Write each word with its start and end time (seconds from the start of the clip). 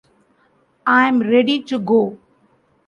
I'm 0.87 1.19
ready 1.19 1.61
to 1.61 1.77
go. 1.77 2.17